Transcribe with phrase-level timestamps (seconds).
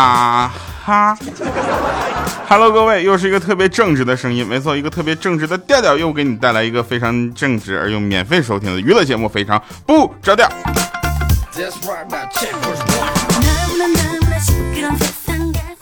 [0.00, 0.50] 啊
[0.82, 1.14] 哈
[2.48, 10.48] ，Hello，各位，又是一个特别正直的声音，没错，一个特别正直的调调，又给你带来一个非常正直而又免费收听的娱乐节目，非常不着调。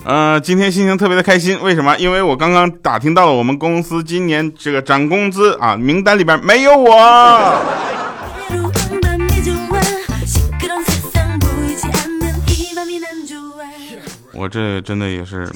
[0.03, 1.95] 呃，今天心情特别的开心，为什么？
[1.97, 7.61] 因为我刚刚打听到了我们公司今年这个涨工资啊，名单里边没有我。
[14.33, 15.49] 我这真的也是。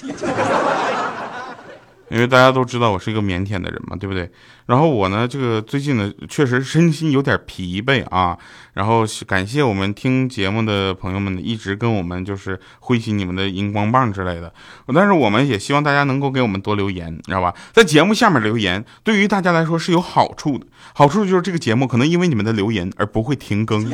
[2.09, 4.29] 因为大家都知道我是一个腼腆的人嘛，对不对？
[4.67, 8.37] 然后我呢，这个最近呢，确实身心有点疲惫啊。
[8.73, 14.53] 然后感谢我们听节目的朋友们一直跟我们就是挥起你们的荧光棒之类的。
[14.93, 17.51] 但是我们也希望大家能够给我们多留言，知道吧？
[17.71, 20.67] 在节目下面留言，对于大家来说是有好处的。
[20.93, 23.89] 好处就是这个节目可能因为你们的留言而不会停更。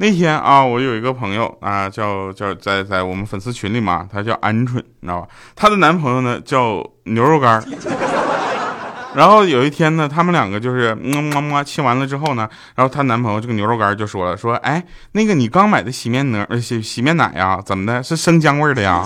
[0.00, 5.28] 那天啊，我有一个朋友啊，叫叫在在我们粉丝群里嘛，他叫鹌鹑，你知道吧？
[5.56, 7.60] 她的男朋友呢叫牛肉干
[9.16, 14.80] 然后有一天呢，他们两个就是么么么亲完了之后呢，然后她男朋友这个牛肉干就说了，说哎，
[15.12, 18.00] 那个你刚买的洗面奶洗洗面奶呀，怎么的？
[18.00, 19.04] 是生姜味的呀？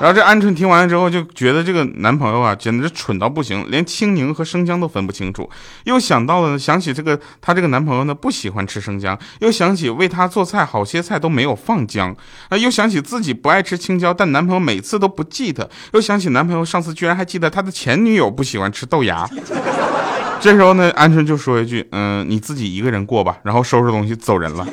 [0.00, 5.50] 然后这鹌鹑听完了之后，就觉得这个男朋友啊，简直蠢到不行，连青柠和生姜都分不清楚。
[5.84, 12.14] 又想到了，想起这个她这个男朋友呢，不喜欢吃生姜，又想起为她做菜好些菜都没有放姜，
[12.48, 19.28] 啊，又想起自己不爱吃青椒，但男朋友每次都不记得，又想起男朋友上次居然还记得他的前女友不喜欢吃豆芽。
[20.40, 24.64] 这时候呢，鹌鹑就说一句：“嗯，你自己一个人过吧。”然后收拾东西走人了。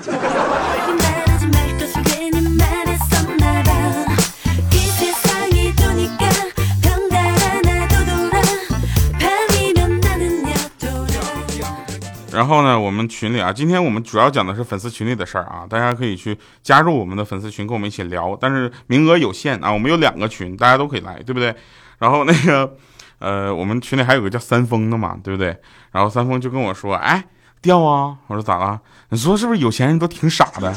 [12.35, 18.37] 然后呢，我们群里啊，今天我们主要讲的是粉丝群里的事儿啊，大家可以去加入我们的粉丝群，跟我们一起聊。
[18.39, 21.55] 但是名额有限啊，我们有两个群，大家都可以来，对不对？
[21.99, 22.75] 然后那个，
[23.19, 25.57] 呃，我们群里还有个叫三丰的嘛，对不对？
[25.93, 27.23] 然后三丰就跟我说，哎，
[27.61, 28.17] 掉啊！
[28.27, 28.81] 我说咋了？
[29.09, 30.73] 你说是不是有钱人都挺傻的？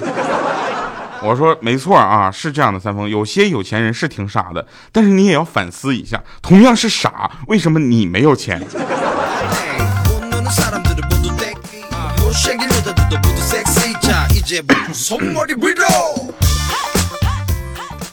[1.24, 8.64] 我说没错啊，是这样的，三丰，有些有钱人是挺傻的，但是你也要反思一下，同样是傻，为什么你没有钱？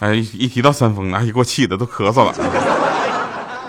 [0.02, 2.36] 哎，一提到三丰，哎，给我气的都咳嗽了。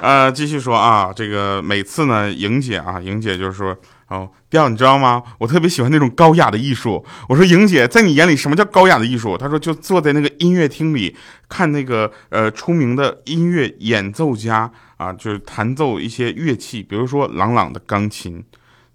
[0.02, 3.76] 呃，继续说啊，这个每次呢，莹姐啊，莹姐就是说，
[4.08, 5.22] 哦，调，你知道吗？
[5.38, 7.06] 我特别喜欢那种高雅的艺术。
[7.28, 9.38] 我说，莹姐，在你眼里什么叫高雅的艺术？
[9.38, 11.16] 她说，就坐在那个音乐厅里
[11.48, 18.42] 看那个呃出名的音乐演奏家啊，就是弹奏一些乐器，比如说朗朗的钢琴。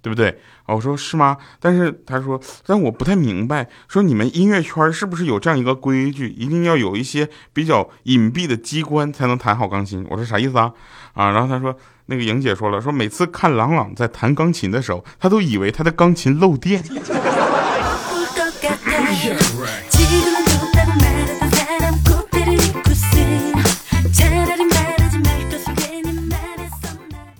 [0.03, 0.35] 对不对？
[0.73, 1.37] 我说是吗？
[1.59, 10.05] 但是他说，但我不太明白，说你们音乐圈是不是有这样一个规矩，一定要有一些比较隐蔽的机关才能弹好钢琴？
[10.09, 10.71] 我说啥意思啊？
[11.13, 16.83] 啊，然后他说，那个莹姐说了，说每次看朗朗在弹钢琴的时候，他都以为他的钢琴漏电。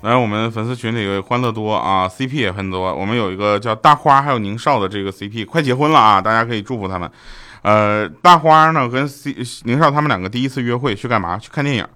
[0.02, 2.92] 来，我们粉丝群里欢乐多啊，CP 也很多。
[2.92, 7.10] 我们有一个叫大花还有宁少的这个 CP 快结婚了啊，大家可以祝福他们。
[7.62, 9.36] 呃，大花呢跟 C
[9.66, 11.38] 宁少他们两个第一次约会去干嘛？
[11.38, 11.88] 去看电影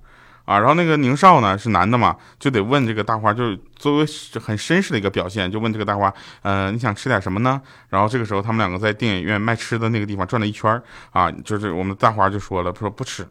[0.45, 0.59] 啊。
[0.59, 4.05] 然后那个宁少呢是男的嘛，就得问这个大花，就是作为
[4.39, 7.59] 很绅士的一个表现，就问这个大花，呃，你想吃点什么呢？
[7.89, 10.79] 然后这个时候他们两个在电影院卖吃的那个地方转了一圈
[11.09, 13.27] 啊，就是我们大花就说了，说不吃，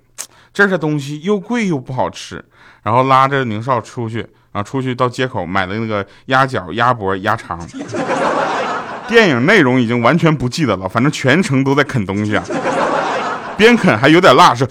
[0.52, 2.44] 这儿东西又贵又不好吃，
[2.82, 4.26] 然后拉着宁少出去。
[4.54, 4.62] 啊！
[4.62, 7.59] 出去到街口买的那个鸭脚、鸭脖、鸭肠。
[9.09, 12.44] 电影内容已经完全不记得了，反正全程都在啃东西啊，
[13.56, 14.65] 边啃还有点辣，是。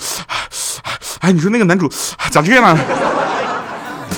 [1.19, 1.87] 哎，你说那个男主
[2.31, 2.81] 咋这样呢？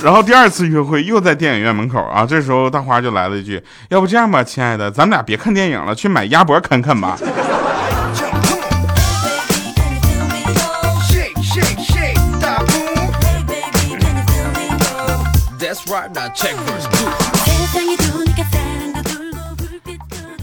[0.04, 3.60] 然后第二次约会又在电影院门口啊，这时候大花就来了一句
[3.90, 7.18] ：“要不这样吧，亲爱的，咱们俩别看电影了，去买鸭脖啃啃吧。”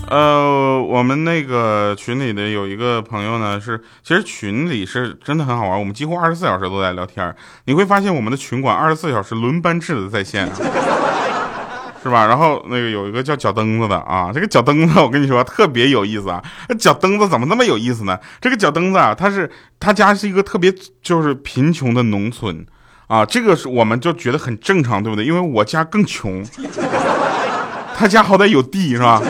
[0.09, 7.35] 呃，我们那个群里的有一个朋友呢，是其实群里是真的很好玩，我们几乎二十四小时都在聊天
[7.65, 10.47] 你会发现我们的群管二十四小时轮班制的在线，
[12.03, 12.27] 是吧？
[12.27, 16.43] 然后那个有一个叫脚蹬子的啊，这个脚蹬子我跟你说特别有意思啊。
[16.77, 18.19] 脚蹬子怎么那么有意思呢？
[18.39, 19.49] 这个脚蹬子啊，他是
[19.79, 20.71] 他家是一个特别
[21.01, 22.65] 就是贫穷的农村。
[23.13, 25.23] 啊，这个是我们就觉得很正常，对不对？
[25.23, 26.43] 因为我家更穷，
[27.95, 29.21] 他家好歹有地，是吧？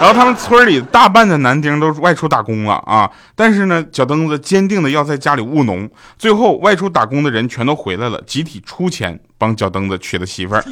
[0.00, 5.88] 然后他们村里大半的男丁都外出打工了啊，但是呢，脚蹬子坚定的要在家里务农。
[6.18, 10.64] 最后外出打工的人全都回来了，集体出钱帮脚蹬子娶了媳妇儿。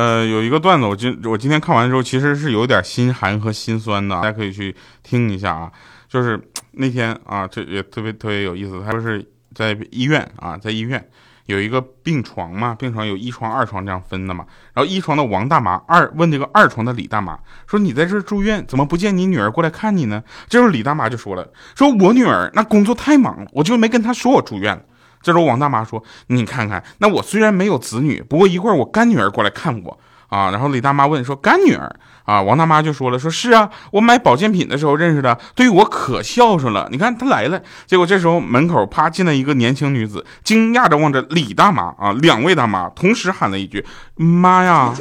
[0.00, 5.70] 呃，有一个段子，我今我今天看完之后，其实是有点心寒和心酸的，大家可以去听一下啊。
[6.08, 6.40] 就是
[6.72, 8.82] 那天啊，这也特别特别有意思。
[8.82, 9.22] 他说是
[9.54, 11.06] 在医院啊，在医院
[11.44, 14.46] 有一个病床嘛，病床有一床、二床这样分的嘛。
[14.72, 21.46] 然后一床的王大妈二问这个二床的李大妈说：“你在这住院，怎么不见你女儿过来看你呢？”这时候李大妈就说了
[21.76, 24.82] ：“说我女儿那工作太忙了，我就没跟她说我住院了。”
[25.22, 31.94] 这时候王大妈说：“你看看，那我虽然没有子女，不过一会儿我干女儿过来看我啊。”然后李大妈问说：“干女儿
[32.24, 36.88] 啊？”王大妈就说了：“说是啊，我买保健品的时候认识的，对我可孝顺了。
[36.90, 43.84] 你看她来了。”结果这时候门口啪进来一个年轻女子，惊讶着望着李大妈啊，两位大妈同时喊了一句
[44.16, 44.94] ：“妈呀！”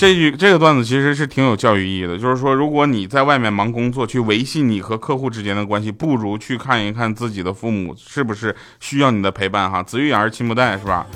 [0.00, 9.82] 这句这个段子其实是挺有教育意义的，就是说，如果你在外面忙工作，去维系你和客户之间的关系，不如去看一看自己的父母是不是需要你的陪伴哈。
[9.82, 11.06] 子欲养而亲不待，是吧？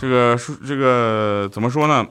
[0.00, 2.04] 这个说这个怎么说呢？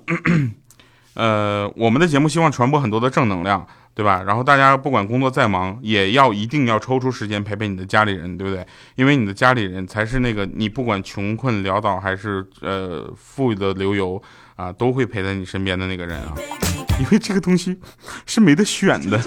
[1.16, 4.24] 呃，我们的节目希望传播很多的正能量，对吧？
[4.26, 8.66] 然后大家不管工作再忙，也要一定要抽出时间陪陪你的家里人，对不对？
[8.96, 14.22] 因为你的家里人才是那个你不管穷困潦倒还是呃富裕的流油。
[14.60, 16.34] 啊，都会陪在你身边的那个人啊，
[17.00, 17.80] 因为这个东西
[18.26, 19.18] 是没得选的。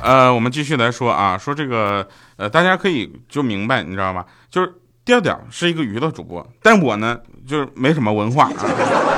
[0.00, 2.06] 呃，我们继续来说啊，说这个
[2.36, 4.24] 呃，大家可以就明白，你知道吗？
[4.48, 4.72] 就是
[5.04, 8.62] 调调是一个娱乐主播，但我呢，就是没什么文化啊，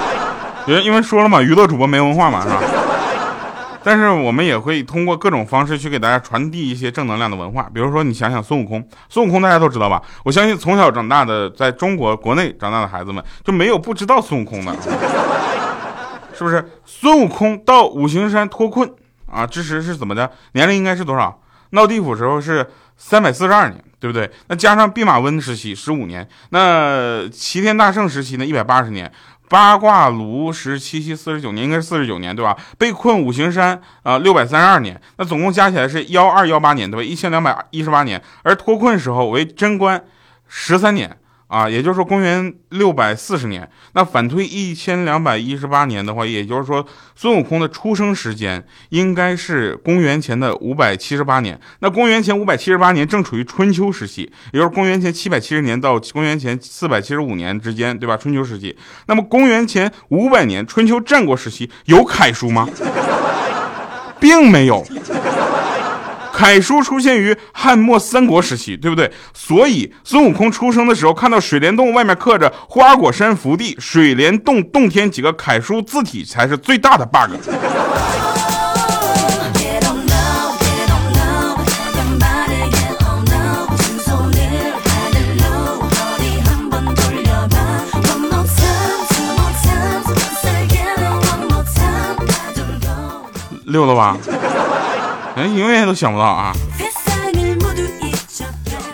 [0.67, 2.63] 因为因为说了嘛，娱乐主播没文化嘛，是吧？
[3.89, 10.03] 但是我们也会通过各种方式去给大家传递一些正能量的文化，比如说你想想孙悟空，孙悟空大家都知道吧？
[10.27, 14.77] 我相信从小长大的在中国国内长大的孩子们就没有不知道孙悟空的，
[16.35, 16.63] 是不是？
[16.85, 18.87] 孙悟空到五行山脱困
[19.25, 20.31] 啊之时是怎么的？
[20.53, 21.41] 年龄应该是多少？
[21.71, 22.69] 闹地府时候是
[22.99, 24.31] 三百四十二年，对不对？
[24.49, 29.11] 那加上弼马温时期十五年，那齐天大圣时期呢一百八十年。
[29.49, 32.57] 八卦炉时七七四十九年，应该是四十九年，对吧？
[32.77, 37.03] 被困五行山啊，六百三十二年，那总共加起来是幺二幺八年，对吧？
[37.03, 40.05] 一千两百一十八年，而脱困时候为贞观
[40.47, 41.19] 十三年。
[41.49, 46.87] 啊，也就是说，公元六百四十年，那反推一千两百一十八年的话，也就是说，
[47.17, 51.59] 孙悟空的出生时间应该是公元前的五百七十八年。
[51.81, 58.15] 那公元前五百七十八年正处于春秋时期，也就是公元前七百七十年到公元前四百七十五年之间，对吧？
[58.15, 58.77] 春秋时期。
[59.07, 62.69] 那么公元前五百年，春秋战国时期有楷书吗？
[64.21, 64.85] 并没有。
[66.39, 69.11] 楷书出现于汉末三国时期，对不对？
[69.35, 77.35] 所以孙悟空出生的时候，看到水帘洞外面刻着“花果山福地”，水帘洞洞天几个楷书字体才是最大的 bug。
[93.67, 94.17] 溜了吧？
[95.39, 96.53] 人永远都想不到啊！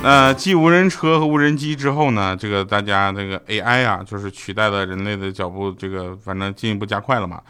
[0.03, 2.37] 那继无人车和无人机之后呢？
[2.39, 7.41] 这个大家这个 AI 啊，就是取代了人类的脚步，这个反正进一步加快了嘛。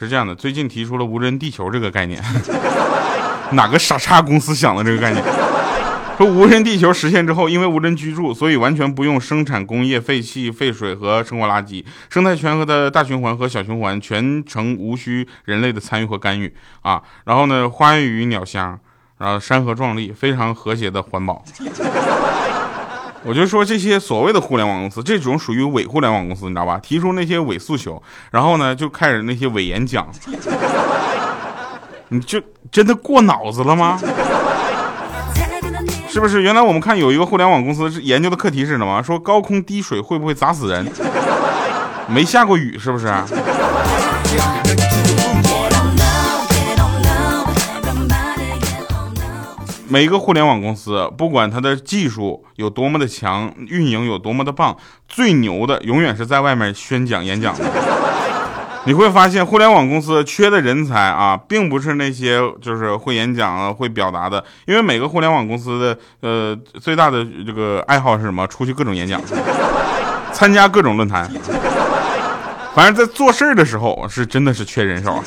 [0.00, 2.22] 是这样的，最近提出了无人地球这个概念，
[3.52, 5.22] 哪个傻叉公司想的这个概念？
[6.18, 17.00] 说无人地球实现之后，因为无人居住，所以完全不用生产工业废气、废水和生活垃圾，生态圈和的大循环和小循环全程无需人类的参与和干预啊。
[17.24, 18.76] 然后呢，花语鸟香，
[19.18, 21.44] 然后山河壮丽，非常和谐的环保。
[23.22, 26.80] 我就说这些所谓的互联网公司，这种属于伪互联网公司，你知道吧？
[26.82, 30.08] 提出那些伪诉求，然后呢就开始那些伪演讲，
[32.10, 34.00] 你就真的过脑子了吗？
[36.18, 36.42] 是不是？
[36.42, 39.00] 原来我们看有一个互联网公司是研究的课题是什么？
[39.00, 40.84] 说高空滴水会不会砸死人？
[42.08, 43.06] 没下过雨是不是？
[49.86, 57.64] 每一个互联网公司，不管它的技术有多么的强，运营有多么的棒，最牛的永远是在外面宣讲演讲的。
[58.84, 68.46] 你会发现，互联网公司缺的人才啊，并不是那些就是会演讲啊、会表达的，因为每个互联网公司的呃最大的这个爱好是什么？
[68.46, 69.20] 出去各种演讲。
[70.32, 71.28] 参加各种论坛。
[72.74, 75.22] 反正，在做事儿的时候，是真的是缺人手。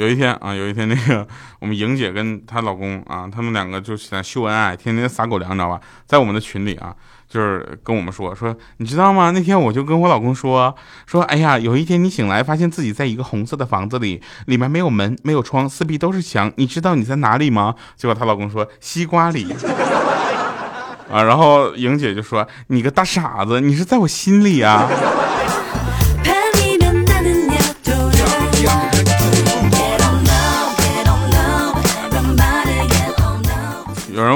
[0.00, 1.28] 有一天啊，有一天那个
[1.58, 5.78] 我们莹姐跟她老公啊，他们两个就在秀恩爱，天天撒狗粮，你知道吧？
[6.06, 6.96] 在我们的群里啊，
[7.28, 9.30] 就是跟我们说说，你知道吗？
[9.30, 10.74] 那天我就跟我老公说
[11.06, 17.74] 说，哎呀，有一天你醒来，发现自己在一个红色的房子里，里面没有门，没有窗，四壁都是墙，你知道你在哪里吗？
[17.94, 19.54] 结果她老公说西瓜里
[21.12, 24.88] 啊，然后莹姐就说你个大傻子，你是在我心里啊。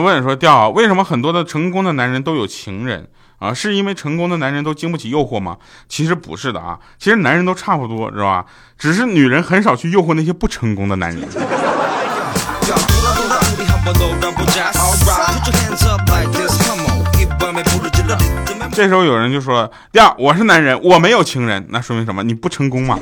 [0.05, 3.09] 问说：“调为什么很多的成功的男人都有情人
[3.39, 3.53] 啊？
[3.53, 5.57] 是因为成功的男人都经不起诱惑吗？
[5.89, 8.45] 其实不是的啊，其实男人都差不多，知道吧？
[8.79, 11.27] 只是女人很少去诱惑那些不成功的男人。”
[18.73, 22.23] 这时候有人就说：“调，我是男人，我没有情人，那说明什么？
[22.23, 22.99] 你不成功嘛？”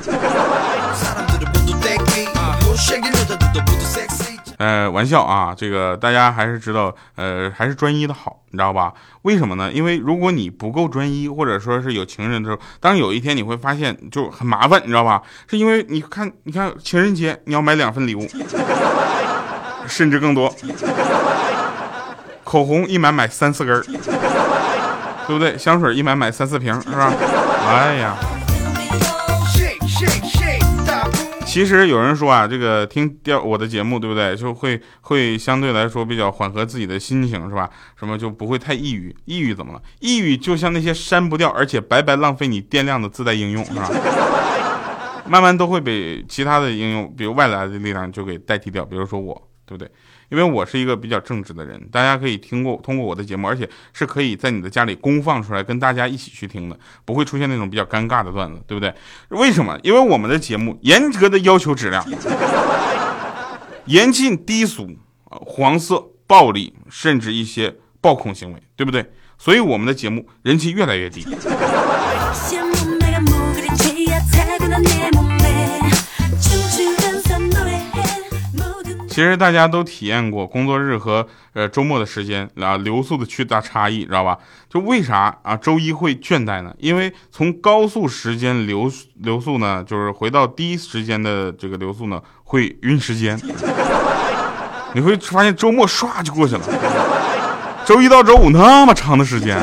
[4.62, 8.94] 呃，玩笑啊，这个大家还是知道，呃，还是专一的好，你知道吧？
[9.22, 9.72] 为什么呢？
[9.72, 15.20] 因为如果你不够专一，或者说是有情人的时候，当有一天你会发现就很麻烦，你知道吧？
[15.50, 18.24] 是因为你看，你看情人节你要买两份礼物，
[19.88, 20.54] 甚至更多，
[22.44, 25.58] 口红一买买三四根，对不对？
[25.58, 27.12] 香水一买买三四瓶，是吧？
[27.66, 28.14] 哎呀。
[31.52, 34.34] 其实有人说啊，这个听掉我的节目，对不对？
[34.34, 37.68] 就会会相对来说比较缓和自己的心情，是吧？
[37.94, 39.14] 什么就不会太抑郁？
[39.26, 39.82] 抑郁怎么了？
[40.00, 43.90] 抑郁就像那些删不掉而且白白浪费你电量的自带应用，是吧？
[45.28, 48.82] 慢慢都会被其他的应用，比如外来的力量就给代替掉。
[48.86, 49.34] 比如说我，
[49.66, 49.90] 对不对？
[50.32, 58.94] 因为我是一个比较正直的人，大家可以听过通过我的节目，而且是可以在你的家里公放出来，跟大家一起去听的，不会出现那种比较尴尬的段子，对不对？
[59.28, 59.78] 为什么？
[59.82, 62.02] 因为我们的节目严格的要求质量，
[63.84, 64.88] 严禁低俗、
[65.26, 69.04] 黄色、暴力，甚至一些暴恐行为，对不对？
[69.36, 71.26] 所以我们的节目人气越来越低。
[79.22, 84.36] 其实大家都体验过工作日和呃周末的时间啊流速的巨大差异，知道吧？
[84.68, 86.74] 就为啥啊周一会倦怠呢？
[86.78, 93.38] 因为从高速时间流流速呢，就是回到低时间的这个流速呢，会晕时间。
[94.92, 96.62] 你会发现周末唰就过去了，
[97.86, 99.56] 周一到周五那么长的时间。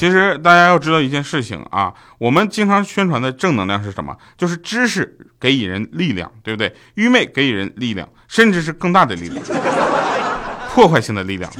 [0.00, 4.16] 其实大家要知道一件事情啊，我们经常宣传的正能量是什么？
[4.34, 6.74] 就是知识给予人力量，对不对？
[6.94, 9.44] 愚昧给予人力量，甚至是更大的力量，
[10.72, 11.52] 破坏性的力量。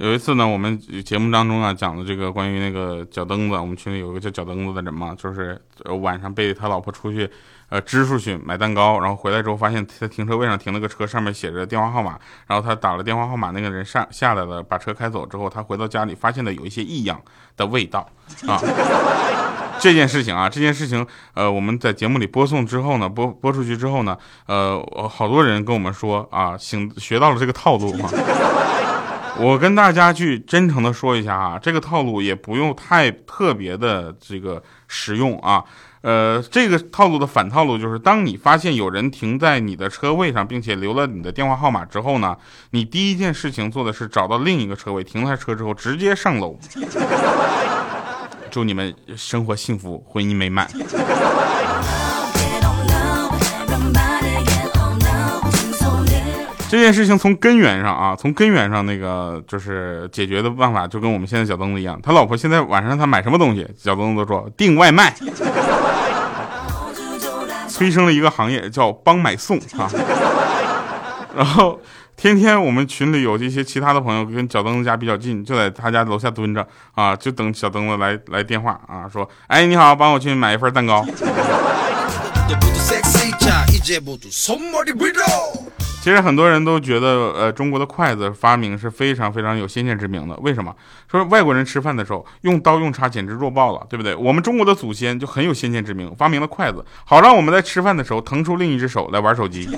[0.00, 5.60] 有一次呢，我们节目当中啊讲的这个关于那个脚蹬子，我们群里有一个叫脚蹬子的人嘛，就是
[6.00, 7.30] 晚上被他老婆出去，
[7.68, 17.20] 呃支出去买蛋糕，然后回来之后发现在停车位上停了个车，上面写着电话号码，然后他打了电话号码，那个人上下来了，把车开走之后，他回到家里发现了有一些异样
[17.58, 18.08] 的味道
[18.46, 18.58] 啊。
[19.78, 24.16] 这件事情啊，这件事情，呃，我们在节目里播送之后呢，播播出去之后呢，
[24.46, 28.10] 呃，好多人跟我们说啊，醒学到了这个套路啊。
[29.42, 35.64] 我跟大家去真诚的说一下啊，这个套路也不用太特别的这个实用啊，
[36.02, 42.36] 呃，这个套路的反套路就是，当你发现有人停在你的车位上，并且留了你的电话号码之后呢，
[42.72, 46.58] 你第一件事情做的是找到另一个车位，停下车之后直接上楼。
[48.50, 50.68] 祝你们生活幸福，婚姻美满。
[56.70, 61.98] 这件事情从根源上啊，从根源上那个就是解决的办法，就跟我们现在小灯子一样。
[62.00, 65.12] 他老婆现在晚上他买什么东西，小灯子都说订外卖，
[67.68, 69.90] 催生了一个行业叫帮买送啊。
[71.36, 71.80] 然后
[72.16, 81.04] 天天我们群里有这些其他的朋友跟小灯子家比较近，就在他家楼下蹲着啊，就等小灯子来来电话啊，说哎你好，帮我去买一份蛋糕。
[86.02, 90.34] 其实很多人都觉得，呃，中国的筷子发明是非常非常有先见之明的。
[90.36, 90.74] 为什么？
[91.10, 94.14] 说外国人吃饭的时候用刀用叉简直弱爆了，对不对？
[94.14, 99.68] 我们中国的祖先就很有先见之明，发明了筷子，好让我们在吃饭的时候腾出另一只手来玩手机。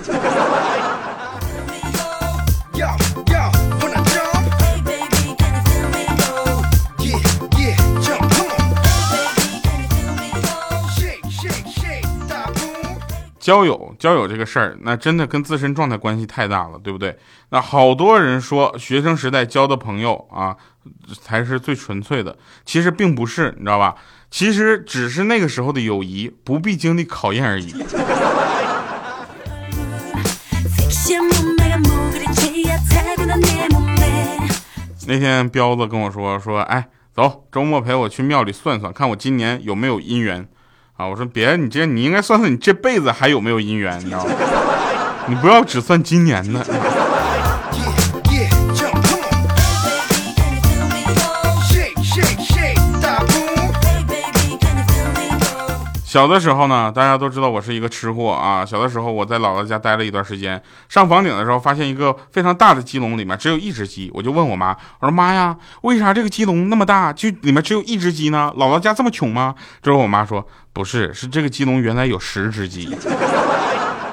[13.42, 17.18] 交友，交友这个事儿，那真的跟自身状态关系太大了，对不对？
[17.50, 20.56] 那好多人说学生时代交的朋友啊，
[21.20, 23.96] 才是最纯粹的，其实并不是，你知道吧？
[24.30, 27.74] 其实只是那个时候的友谊不必经历考验而已。
[35.08, 40.46] 那天彪子跟我说说，哎，走，周末陪我去庙里算算，看我今年有没有姻缘。
[40.96, 44.32] 啊，我说别，你这你应该算算你这辈子还有没有姻缘，你知道吗？
[45.26, 46.64] 你不要只算今年的。
[56.12, 58.66] 小的时候呢，大家都知道我是一个吃货啊。
[58.66, 68.52] 小的时候我在姥姥家待了一段时间，上房顶的时候发现一个非常大的鸡笼，里面只有一只鸡，我就问我妈，我说妈呀，为啥这个鸡笼那么大，就里面只有一只鸡呢？
[68.58, 69.54] 姥姥家这么穷吗？
[69.82, 72.94] 之后我妈说不是，是这个鸡笼原来有十只鸡。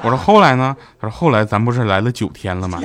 [0.02, 0.74] 我说后来呢？
[1.02, 2.82] 她说后来咱不是来了九天了吗？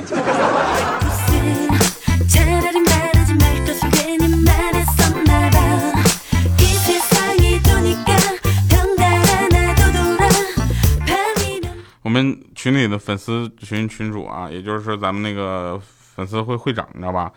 [12.15, 15.77] 们群里的粉丝群群主啊，也就是说咱们那个
[16.15, 17.29] 粉丝会会长，你知道吧？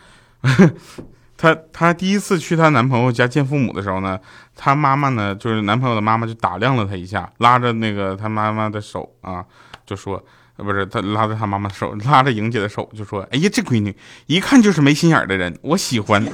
[1.36, 4.18] 她她第一次去她男朋友家见父母的时候呢，
[4.54, 9.44] 她妈妈呢，就是男朋友的妈妈就打量了她一下，拉着那个她妈妈的手啊，
[9.84, 10.24] 就说，
[10.56, 16.24] 不是她拉着她妈妈的手，拉着莹姐的手，就说，哎呀，这闺女一看就是没心眼的人，我喜欢。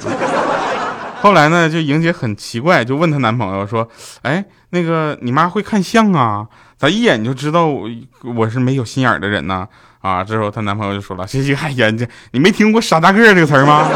[1.25, 3.88] 后来呢，就莹姐很奇怪，就问她男朋友说，
[4.21, 6.47] 哎，那个你妈会看相啊？
[6.76, 7.89] 咋一眼就知道我
[8.37, 9.67] 我是没有心眼的人呢？
[10.02, 10.23] 啊！
[10.23, 13.89] 之后她男朋友就说了：“这这哎呀，这你没听过‘傻大个’这个词儿吗？”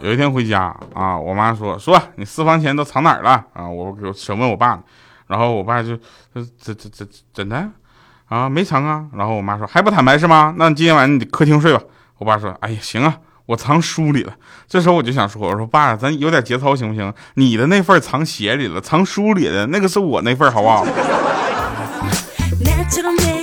[0.00, 4.76] 有一天回家啊，我妈说：“说你私房钱都藏哪儿了？”啊，我我审问我爸，
[5.28, 5.96] 然后我爸就
[6.34, 7.70] 这这这怎的
[8.32, 9.04] 啊没藏啊。
[9.16, 10.54] 然后我妈说：“还不坦白是吗？
[10.56, 11.80] 那今天晚上你客厅睡吧。”
[12.18, 13.16] 我爸说：“哎呀，行啊。”
[13.46, 14.32] 我藏书里了，
[14.68, 17.12] 这时候我就想说，我说爸，咱有点节操行不行？
[17.34, 20.86] 你的那份藏鞋里了，藏书里的那个是我那份，好不好？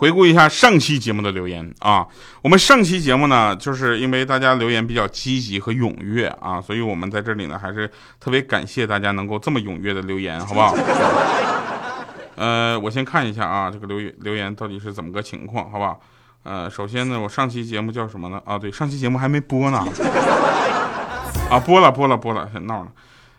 [0.00, 2.06] 回顾一下上期节目的留言啊，
[2.40, 7.86] 我们上期节目呢，就是因为大家留言比较积极和踊跃啊，所以我们在这里呢，还是
[8.18, 10.74] 特别感谢大家能够这么踊跃的留言，好不好？
[12.36, 16.00] 呃，我先看一下啊，这个留言留言到底是怎么个情况，好不好？
[16.44, 18.40] 呃，首先呢，我上期节目叫什么呢？
[18.46, 19.84] 啊，对，上期节目还没播呢，
[21.50, 22.88] 啊，播了播了播了，闹了。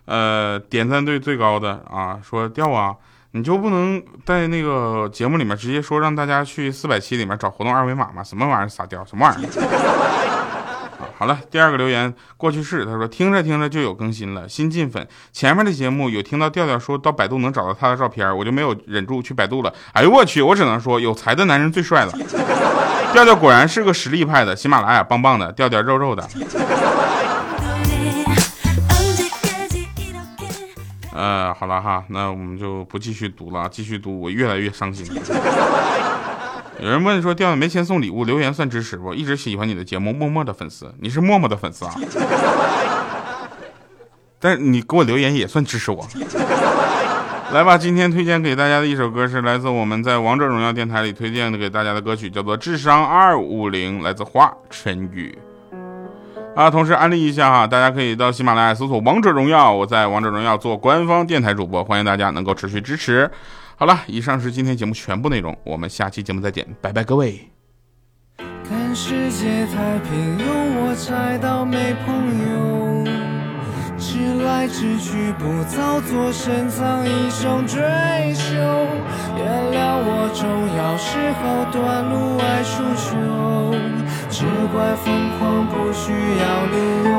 [0.05, 2.95] 呃，点赞率最高的啊，说掉啊。
[3.33, 8.21] 你就不能在那个节目里面直接说让大家去四百七里面找活动二维码吗？
[8.21, 9.05] 什么玩意儿撒掉？
[9.05, 9.49] 什么玩意儿？
[11.17, 15.07] 好了，第二个留言过去式，他说听着听着就有更新了，新进粉。
[15.31, 19.71] 前面的节目有听到调调说到百度能找到他的照片，我就没有忍住去百度了。
[19.93, 22.11] 哎呦我去，我只能说有才的男人最帅了。
[23.13, 26.27] 调调果然是个实力派的，喜马拉雅棒棒的，调调肉肉的。
[31.21, 35.05] 呃，好了哈，那我们就不继续读了，继续读我越来越伤心。
[36.81, 39.13] 有人问说，调调没钱送礼物，留言算支持不？
[39.13, 41.93] 一直喜欢你的节目，默默的粉丝，你是默默的粉丝啊。
[44.41, 46.03] 但是你给我留言也算支持我。
[47.53, 55.37] 来吧，今天推荐给大家的一首歌是来自我们在王者荣耀电台里推荐的给大家的歌曲，叫做《智商二五零》，来自华晨宇。
[56.53, 63.31] 啊，同时安利一下哈，大家可以到喜马拉雅搜索《王者荣耀》，我在《王者荣耀》做官方电台主播，欢迎大家能够持续支持。
[63.77, 67.49] 好了，以上是今天节目全部内容，我们下期节目再见，拜拜各位。
[68.37, 70.43] 看世界太平庸，
[70.81, 73.01] 我猜到没朋友。
[73.97, 77.79] 直来直去，不造作，深藏一种追
[78.33, 78.53] 求。
[79.37, 83.15] 原谅我重要时候短路爱输球，
[84.41, 86.09] 只怪疯狂不需
[86.41, 86.75] 要理
[87.05, 87.11] 由。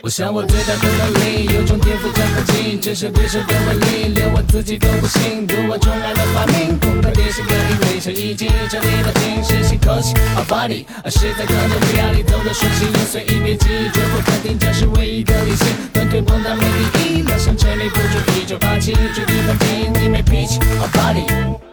[0.00, 5.44] 我想我最大的能力，有种天赋在靠近，这是别人的威力，连我自己都不信。
[5.44, 15.66] 读我重来的发明，空白电视可以围成一景，这里的景深吸口气，Our body，实在可能不要你走的顺心，随意别急，绝不肯定这是唯一的理性。
[15.92, 21.67] 短腿碰到没第一，那想成立不住啤酒霸气，绝地反击，你没脾气，Our body。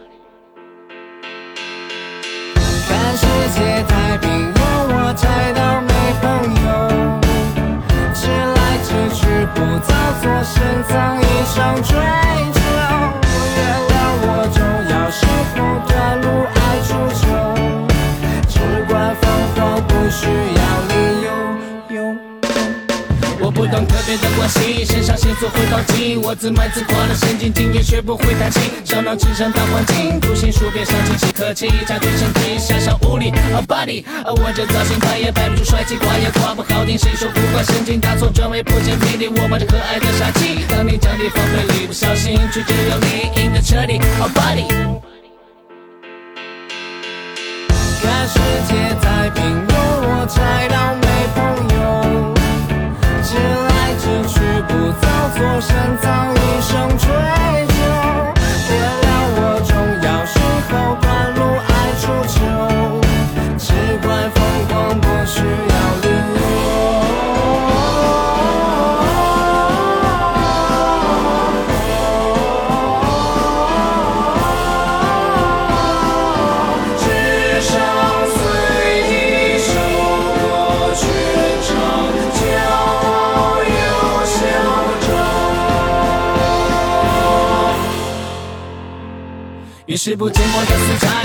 [3.16, 3.24] 世
[3.54, 6.24] 界太平，有我宅到没朋
[6.66, 6.68] 友。
[8.12, 9.24] 直来直去，
[9.54, 11.96] 不造作，深藏一生追
[12.52, 13.25] 求。
[25.48, 33.30] 会高级，我自卖自夸的神经经也学不会弹琴，烧脑智商大环境，图形书边上清晰客气，扎对身体狭小无力。
[33.54, 43.98] 啊 body，我这造型摆也摆不出帅气，夸也夸不好听，谁说不管神经大错转为不见霹雳，我把这可爱的杀气，当你降低防备力，不小心曲折有你，赢得彻底。
[44.20, 44.66] 啊 body。
[48.02, 49.70] 看世界太平，庸
[50.02, 51.36] 我才倒没朋
[51.76, 52.34] 友。
[53.22, 53.75] 直来直去，不
[54.92, 57.75] 造作，深藏一生追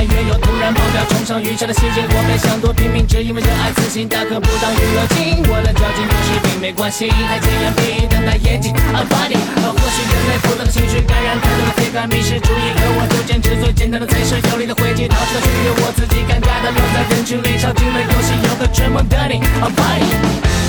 [0.01, 5.43] 的死柴，越有突然爆表冲上云霄的细节，我没想多拼命，只因为热爱自信，大可不当娱乐镜。
[5.47, 9.37] 我的交警不是病没关系，还见眼皮瞪大眼睛，a body。
[9.61, 20.09] 或许人类复杂的情绪感染太多的铁杆迷失主义，可我就坚持最简单的才是有力的回击，逃出了区域，我自己尴尬的落在人群里，超进了游戏，有个追梦的你，a body。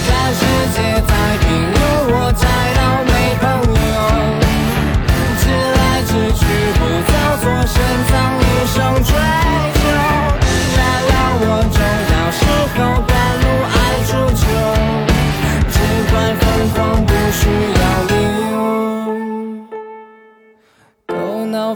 [0.06, 0.42] 看世
[0.74, 2.44] 界太平，有我在
[2.76, 3.96] 倒没朋友。
[5.40, 6.42] 直来直去，
[6.76, 7.74] 不造作，深
[8.10, 8.42] 藏一
[8.74, 9.01] 生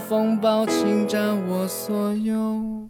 [0.07, 2.86] 风暴侵占我所有。